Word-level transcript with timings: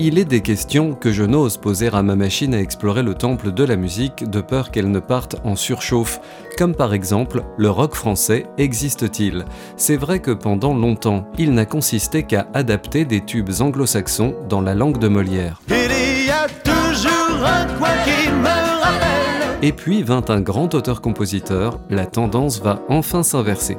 Il 0.00 0.16
est 0.16 0.24
des 0.24 0.42
questions 0.42 0.94
que 0.94 1.10
je 1.10 1.24
n'ose 1.24 1.56
poser 1.56 1.88
à 1.88 2.02
ma 2.04 2.14
machine 2.14 2.54
à 2.54 2.60
explorer 2.60 3.02
le 3.02 3.14
temple 3.14 3.50
de 3.50 3.64
la 3.64 3.74
musique 3.74 4.30
de 4.30 4.40
peur 4.40 4.70
qu'elle 4.70 4.92
ne 4.92 5.00
parte 5.00 5.36
en 5.42 5.56
surchauffe, 5.56 6.20
comme 6.56 6.76
par 6.76 6.94
exemple 6.94 7.42
le 7.56 7.68
rock 7.68 7.96
français 7.96 8.46
existe-t-il 8.58 9.44
C'est 9.76 9.96
vrai 9.96 10.20
que 10.20 10.30
pendant 10.30 10.72
longtemps, 10.72 11.26
il 11.36 11.52
n'a 11.52 11.66
consisté 11.66 12.22
qu'à 12.22 12.46
adapter 12.54 13.04
des 13.04 13.24
tubes 13.24 13.50
anglo-saxons 13.58 14.36
dans 14.48 14.60
la 14.60 14.76
langue 14.76 14.98
de 14.98 15.08
Molière. 15.08 15.60
Il 15.66 16.26
y 16.26 16.30
a 16.30 16.46
toujours 16.62 17.44
un 17.44 17.66
coin 17.76 17.88
qui 18.04 18.30
me 18.30 18.80
rappelle. 18.80 19.58
Et 19.62 19.72
puis 19.72 20.04
vint 20.04 20.24
un 20.28 20.40
grand 20.40 20.72
auteur-compositeur, 20.76 21.80
la 21.90 22.06
tendance 22.06 22.60
va 22.62 22.82
enfin 22.88 23.24
s'inverser. 23.24 23.76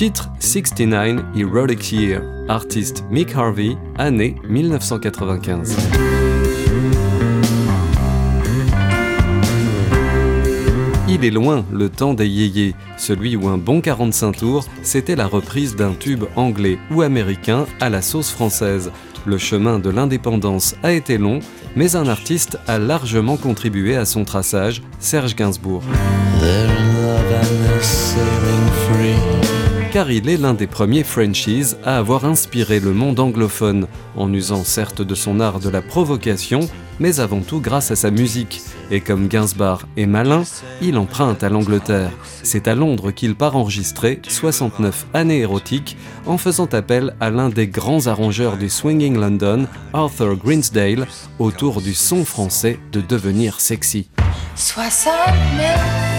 Titre 0.00 0.30
69 0.38 1.36
Erotic 1.36 1.92
Year, 1.92 2.22
artiste 2.48 3.04
Mick 3.10 3.36
Harvey, 3.36 3.76
année 3.98 4.34
1995. 4.48 5.76
Il 11.06 11.22
est 11.22 11.30
loin 11.30 11.66
le 11.70 11.90
temps 11.90 12.14
des 12.14 12.26
yéyés, 12.26 12.74
celui 12.96 13.36
où 13.36 13.46
un 13.48 13.58
bon 13.58 13.82
45 13.82 14.38
tours, 14.38 14.64
c'était 14.82 15.16
la 15.16 15.26
reprise 15.26 15.76
d'un 15.76 15.92
tube 15.92 16.24
anglais 16.34 16.78
ou 16.90 17.02
américain 17.02 17.66
à 17.78 17.90
la 17.90 18.00
sauce 18.00 18.30
française. 18.30 18.90
Le 19.26 19.36
chemin 19.36 19.78
de 19.78 19.90
l'indépendance 19.90 20.76
a 20.82 20.92
été 20.92 21.18
long, 21.18 21.40
mais 21.76 21.94
un 21.94 22.08
artiste 22.08 22.58
a 22.68 22.78
largement 22.78 23.36
contribué 23.36 23.96
à 23.96 24.06
son 24.06 24.24
traçage, 24.24 24.80
Serge 24.98 25.36
Gainsbourg. 25.36 25.82
Car 29.92 30.08
il 30.12 30.28
est 30.28 30.36
l'un 30.36 30.54
des 30.54 30.68
premiers 30.68 31.02
Frenchies 31.02 31.74
à 31.84 31.98
avoir 31.98 32.24
inspiré 32.24 32.78
le 32.78 32.92
monde 32.92 33.18
anglophone, 33.18 33.88
en 34.16 34.32
usant 34.32 34.62
certes 34.62 35.02
de 35.02 35.16
son 35.16 35.40
art 35.40 35.58
de 35.58 35.68
la 35.68 35.82
provocation, 35.82 36.60
mais 37.00 37.18
avant 37.18 37.40
tout 37.40 37.60
grâce 37.60 37.90
à 37.90 37.96
sa 37.96 38.12
musique. 38.12 38.60
Et 38.92 39.00
comme 39.00 39.26
Gainsbourg 39.26 39.82
est 39.96 40.06
malin, 40.06 40.44
il 40.80 40.96
emprunte 40.96 41.42
à 41.42 41.48
l'Angleterre. 41.48 42.12
C'est 42.44 42.68
à 42.68 42.76
Londres 42.76 43.10
qu'il 43.10 43.34
part 43.34 43.56
enregistrer 43.56 44.20
69 44.28 45.06
années 45.12 45.40
érotiques 45.40 45.96
en 46.24 46.38
faisant 46.38 46.66
appel 46.66 47.16
à 47.18 47.30
l'un 47.30 47.48
des 47.48 47.66
grands 47.66 48.06
arrangeurs 48.06 48.58
du 48.58 48.68
Swinging 48.68 49.18
London, 49.18 49.66
Arthur 49.92 50.36
Greensdale, 50.36 51.08
autour 51.40 51.80
du 51.80 51.94
son 51.94 52.24
français 52.24 52.78
de 52.92 53.00
devenir 53.00 53.60
sexy. 53.60 54.08
69 54.54 56.09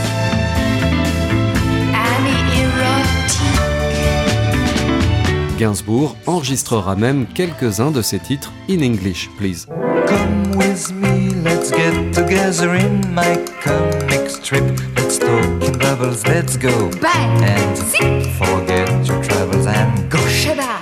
Gainsbourg 5.62 6.16
enregistrera 6.26 6.96
même 6.96 7.28
quelques-uns 7.28 7.92
de 7.92 8.02
ses 8.02 8.18
titres 8.18 8.52
in 8.68 8.80
English, 8.82 9.30
please. 9.38 9.68
Come 10.08 10.56
with 10.58 10.92
me, 10.92 11.36
let's 11.44 11.70
get 11.70 11.94
together 12.16 12.74
in 12.74 13.00
my 13.14 13.38
comic 13.64 14.28
strip. 14.28 14.64
Let's 14.98 15.20
talk 15.20 15.46
in 15.64 15.78
bubbles, 15.78 16.26
let's 16.26 16.58
go. 16.58 16.90
Bang, 17.00 17.44
And 17.44 17.78
zip, 17.78 18.24
forget 18.40 18.90
your 19.08 19.22
troubles 19.22 19.68
and 19.68 20.10
go. 20.10 20.18
shabam, 20.28 20.82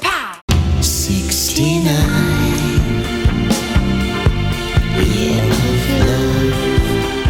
pa. 0.00 0.38
69. 0.80 2.31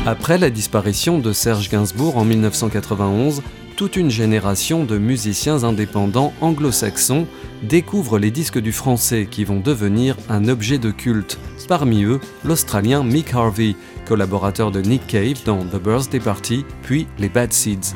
Après 0.04 0.36
la 0.36 0.50
disparition 0.50 1.20
de 1.20 1.32
Serge 1.32 1.70
Gainsbourg 1.70 2.16
en 2.16 2.24
1991, 2.24 3.40
toute 3.76 3.96
une 3.96 4.10
génération 4.10 4.84
de 4.84 4.98
musiciens 4.98 5.62
indépendants 5.62 6.32
anglo-saxons 6.40 7.28
découvre 7.62 8.18
les 8.18 8.32
disques 8.32 8.58
du 8.58 8.72
français 8.72 9.28
qui 9.30 9.44
vont 9.44 9.60
devenir 9.60 10.16
un 10.28 10.48
objet 10.48 10.78
de 10.78 10.90
culte. 10.90 11.38
Parmi 11.68 12.02
eux, 12.02 12.18
l'Australien 12.44 13.04
Mick 13.04 13.32
Harvey, 13.32 13.76
collaborateur 14.04 14.72
de 14.72 14.80
Nick 14.80 15.06
Cave 15.06 15.44
dans 15.46 15.64
The 15.64 15.80
Birthday 15.80 16.18
Party, 16.20 16.64
puis 16.82 17.06
les 17.20 17.28
Bad 17.28 17.52
Seeds. 17.52 17.94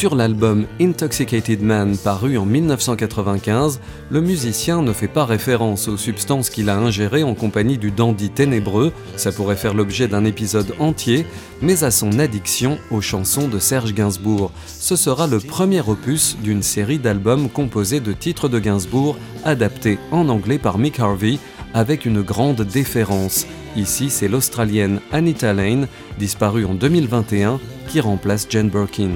Sur 0.00 0.14
l'album 0.14 0.64
Intoxicated 0.80 1.60
Man 1.60 1.94
paru 1.98 2.38
en 2.38 2.46
1995, 2.46 3.80
le 4.08 4.22
musicien 4.22 4.80
ne 4.80 4.94
fait 4.94 5.08
pas 5.08 5.26
référence 5.26 5.88
aux 5.88 5.98
substances 5.98 6.48
qu'il 6.48 6.70
a 6.70 6.78
ingérées 6.78 7.22
en 7.22 7.34
compagnie 7.34 7.76
du 7.76 7.90
dandy 7.90 8.30
ténébreux, 8.30 8.94
ça 9.16 9.30
pourrait 9.30 9.56
faire 9.56 9.74
l'objet 9.74 10.08
d'un 10.08 10.24
épisode 10.24 10.74
entier, 10.78 11.26
mais 11.60 11.84
à 11.84 11.90
son 11.90 12.18
addiction 12.18 12.78
aux 12.90 13.02
chansons 13.02 13.46
de 13.46 13.58
Serge 13.58 13.92
Gainsbourg. 13.92 14.52
Ce 14.66 14.96
sera 14.96 15.26
le 15.26 15.38
premier 15.38 15.86
opus 15.86 16.38
d'une 16.42 16.62
série 16.62 16.98
d'albums 16.98 17.50
composés 17.50 18.00
de 18.00 18.14
titres 18.14 18.48
de 18.48 18.58
Gainsbourg 18.58 19.18
adaptés 19.44 19.98
en 20.12 20.30
anglais 20.30 20.58
par 20.58 20.78
Mick 20.78 20.98
Harvey 20.98 21.36
avec 21.74 22.06
une 22.06 22.22
grande 22.22 22.62
déférence. 22.62 23.46
Ici, 23.76 24.08
c'est 24.08 24.28
l'Australienne 24.28 25.02
Anita 25.12 25.52
Lane, 25.52 25.88
disparue 26.18 26.64
en 26.64 26.72
2021, 26.72 27.60
qui 27.86 28.00
remplace 28.00 28.46
Jane 28.48 28.70
Birkin. 28.70 29.10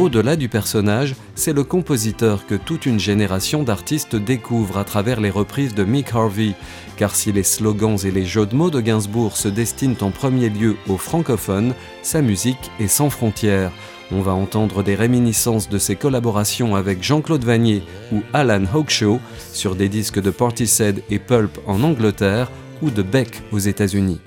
Au-delà 0.00 0.34
du 0.34 0.48
personnage, 0.48 1.14
c'est 1.34 1.52
le 1.52 1.62
compositeur 1.62 2.46
que 2.46 2.54
toute 2.54 2.86
une 2.86 2.98
génération 2.98 3.62
d'artistes 3.62 4.16
découvre 4.16 4.78
à 4.78 4.84
travers 4.84 5.20
les 5.20 5.30
reprises 5.30 5.74
de 5.74 5.84
Mick 5.84 6.14
Harvey. 6.14 6.54
Car 6.96 7.14
si 7.14 7.32
les 7.32 7.42
slogans 7.42 7.98
et 8.04 8.10
les 8.10 8.24
jeux 8.24 8.46
de 8.46 8.56
mots 8.56 8.70
de 8.70 8.80
Gainsbourg 8.80 9.36
se 9.36 9.48
destinent 9.48 9.96
en 10.00 10.10
premier 10.10 10.48
lieu 10.48 10.76
aux 10.88 10.96
francophones, 10.96 11.74
sa 12.02 12.22
musique 12.22 12.70
est 12.80 12.88
sans 12.88 13.10
frontières. 13.10 13.72
On 14.12 14.22
va 14.22 14.32
entendre 14.32 14.82
des 14.82 14.94
réminiscences 14.94 15.68
de 15.68 15.78
ses 15.78 15.94
collaborations 15.94 16.74
avec 16.74 17.02
Jean-Claude 17.02 17.44
Vanier 17.44 17.82
ou 18.12 18.22
Alan 18.32 18.64
Hawkshaw 18.72 19.20
sur 19.52 19.76
des 19.76 19.88
disques 19.88 20.20
de 20.20 20.30
Portishead 20.30 21.02
et 21.10 21.18
Pulp 21.18 21.58
en 21.66 21.82
Angleterre 21.82 22.50
ou 22.82 22.90
de 22.90 23.02
Beck 23.02 23.42
aux 23.52 23.58
États-Unis. 23.58 24.20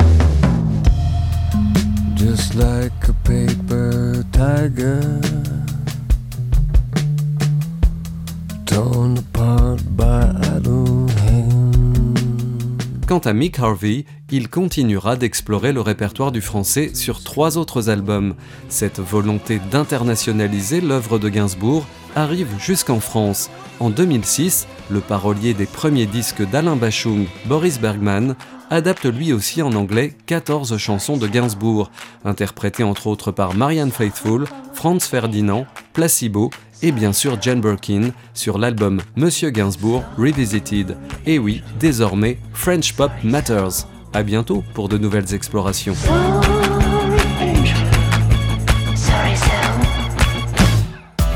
Quant 13.06 13.20
à 13.20 13.34
Mick 13.34 13.60
Harvey, 13.60 14.06
il 14.32 14.48
continuera 14.50 15.18
d'explorer 15.18 15.74
le 15.74 15.82
répertoire 15.82 16.32
du 16.32 16.40
français 16.40 16.96
sur 16.96 17.22
trois 17.22 17.58
autres 17.58 17.90
albums. 17.90 18.34
Cette 18.70 19.00
volonté 19.00 19.60
d'internationaliser 19.72 20.80
l'œuvre 20.80 21.20
de 21.20 21.28
Gainsbourg 21.28 21.86
arrive 22.16 22.48
jusqu'en 22.60 23.02
France. 23.02 23.50
En 23.82 23.90
2006, 23.90 24.68
le 24.90 25.02
parolier 25.02 25.54
des 25.54 25.66
premiers 25.66 26.06
disques 26.06 26.50
d'Alain 26.50 26.78
Bachung, 26.78 27.26
Boris 27.46 27.78
Bergman, 27.78 28.36
adapte 28.70 29.06
lui 29.06 29.34
aussi 29.34 29.62
en 29.62 29.74
anglais 29.74 30.16
14 30.26 30.78
chansons 30.78 31.18
de 31.18 31.28
Gainsbourg, 31.28 31.92
interprétées 32.24 32.84
entre 32.84 33.08
autres 33.08 33.32
par 33.32 33.54
Marianne 33.54 33.92
Faithfull, 33.92 34.48
Franz 34.74 35.08
Ferdinand, 35.10 35.66
Placebo 35.92 36.52
et 36.84 36.92
bien 36.92 37.14
sûr 37.14 37.42
Jane 37.42 37.62
Birkin 37.62 38.12
sur 38.36 38.60
l'album 38.60 39.02
Monsieur 39.16 39.50
Gainsbourg 39.50 40.04
Revisited. 40.18 40.98
Et 41.26 41.40
oui, 41.40 41.64
désormais, 41.80 42.38
French 42.54 42.94
Pop 42.94 43.12
Matters. 43.24 43.88
À 44.14 44.22
bientôt 44.22 44.64
pour 44.76 44.90
de 44.90 45.00
nouvelles 45.00 45.34
explorations. 45.34 45.96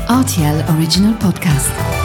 RTL 0.08 0.64
Original 0.68 1.14
Podcast. 1.18 1.97